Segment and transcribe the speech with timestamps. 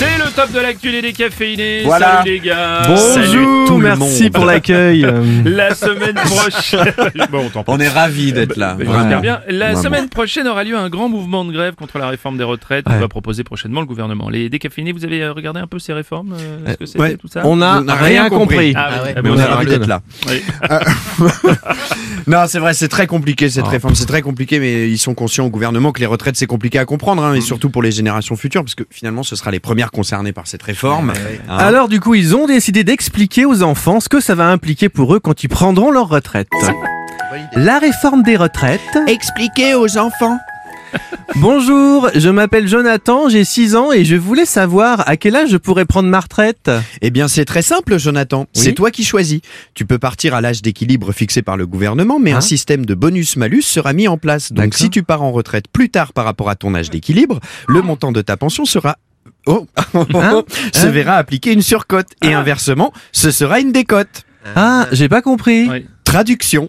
[0.00, 1.82] C'est le top de l'actu des décaféinés.
[1.84, 2.18] Voilà.
[2.22, 2.84] Salut les gars.
[2.86, 4.32] Bonjour, Salut tout le merci monde.
[4.32, 5.02] pour l'accueil.
[5.44, 6.94] La semaine prochaine.
[7.30, 8.76] bon, on On est ravis d'être là.
[8.78, 9.00] Bah, Vraiment.
[9.02, 9.40] J'espère bien.
[9.48, 9.82] La Vraiment.
[9.82, 12.90] semaine prochaine aura lieu un grand mouvement de grève contre la réforme des retraites que
[12.92, 12.98] Ouais.
[12.98, 14.30] va proposer prochainement le gouvernement.
[14.30, 17.16] Les décaféinés, vous avez euh, regardé un peu ces réformes euh, Ce que c'était Ouais.
[17.18, 18.72] tout ça On n'a On rien rien compris.
[18.74, 18.88] Ah.
[19.04, 20.00] Ah, Mais bon, on est ravis d'être là.
[20.28, 20.42] Oui.
[22.26, 23.70] Non, c'est vrai, c'est très compliqué cette Ah.
[23.70, 23.94] réforme.
[23.94, 26.84] C'est très compliqué, mais ils sont conscients au gouvernement que les retraites c'est compliqué à
[26.84, 29.89] comprendre, hein, et surtout pour les générations futures, parce que finalement ce sera les premières
[29.90, 31.10] concernées par cette réforme.
[31.48, 31.56] Hein.
[31.58, 35.14] Alors du coup, ils ont décidé d'expliquer aux enfants ce que ça va impliquer pour
[35.14, 36.48] eux quand ils prendront leur retraite.
[37.54, 38.80] La réforme des retraites.
[39.06, 40.38] Expliquez aux enfants.
[41.36, 45.56] Bonjour, je m'appelle Jonathan, j'ai 6 ans et je voulais savoir à quel âge je
[45.56, 46.68] pourrais prendre ma retraite.
[47.00, 48.40] Eh bien, c'est très simple, Jonathan.
[48.40, 48.46] Oui.
[48.54, 49.40] C'est toi qui choisis.
[49.74, 52.38] Tu peux partir à l'âge d'équilibre fixé par le gouvernement, mais Ah.
[52.38, 54.52] un système de bonus-malus sera mis en place.
[54.52, 57.80] Donc, si tu pars en retraite plus tard par rapport à ton âge d'équilibre, le
[57.82, 58.96] montant de ta pension sera
[59.46, 62.08] Oh, Hein se Hein verra appliquer une surcote.
[62.22, 64.24] Et inversement, ce sera une décote.
[64.56, 65.68] Ah, j'ai pas compris.
[65.68, 65.86] Oui.
[66.04, 66.68] Traduction.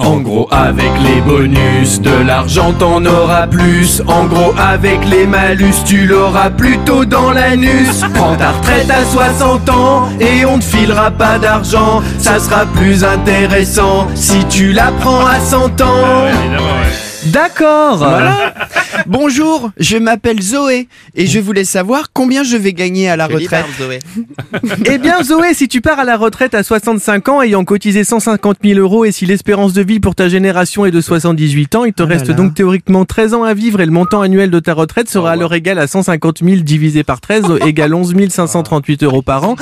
[0.00, 4.00] En gros, avec les bonus, de l'argent t'en auras plus.
[4.06, 8.04] En gros, avec les malus, tu l'auras plutôt dans l'anus.
[8.14, 12.00] Prends ta retraite à 60 ans et on te filera pas d'argent.
[12.18, 16.22] Ça sera plus intéressant si tu la prends à 100 ans.
[16.22, 16.97] Ouais, évidemment, ouais.
[17.26, 17.98] D'accord.
[17.98, 18.54] Voilà.
[19.06, 23.64] Bonjour, je m'appelle Zoé et je voulais savoir combien je vais gagner à la retraite.
[24.84, 28.58] Eh bien Zoé, si tu pars à la retraite à 65 ans ayant cotisé 150
[28.64, 31.92] 000 euros et si l'espérance de vie pour ta génération est de 78 ans, il
[31.92, 32.34] te Oh reste là.
[32.34, 35.54] donc théoriquement 13 ans à vivre et le montant annuel de ta retraite sera alors
[35.54, 39.56] égal à 150 000 divisé par 13 égale 11 538 euros par an,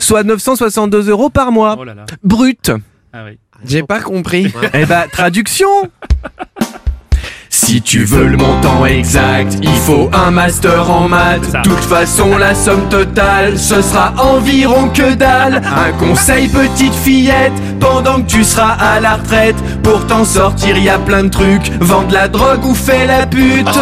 [0.00, 1.76] soit 962 euros par mois.
[1.78, 2.06] Oh là là.
[2.24, 2.70] Brut.
[3.12, 3.38] Ah oui.
[3.64, 4.52] J'ai pas compris.
[4.74, 5.68] Eh ben, traduction
[7.64, 11.52] Si tu veux le montant exact, il faut un master en maths.
[11.52, 15.62] De toute façon, la somme totale, ce sera environ que dalle.
[15.64, 19.54] Un conseil, petite fillette, pendant que tu seras à la retraite.
[19.84, 21.70] Pour t'en sortir, y a plein de trucs.
[21.80, 23.78] Vends de la drogue ou fais la pute.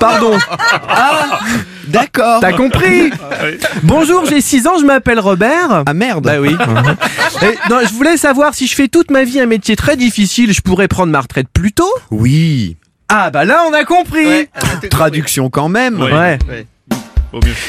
[0.00, 0.32] Pardon,
[1.94, 2.40] D'accord.
[2.40, 3.10] t'as compris
[3.82, 5.84] Bonjour, j'ai 6 ans, je m'appelle Robert.
[5.86, 6.24] Ah merde.
[6.24, 6.50] Bah oui.
[7.42, 10.52] Et, non, je voulais savoir si je fais toute ma vie un métier très difficile,
[10.52, 11.92] je pourrais prendre ma retraite plus tôt?
[12.10, 12.76] Oui.
[13.08, 14.48] Ah bah là on a compris
[14.90, 16.00] Traduction quand même.
[16.00, 16.38] Ouais.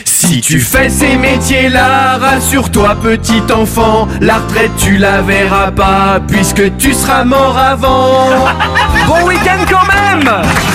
[0.05, 6.77] Si tu fais ces métiers-là, rassure-toi petit enfant, la retraite tu la verras pas, puisque
[6.77, 8.27] tu seras mort avant.
[9.07, 10.74] Bon week-end quand même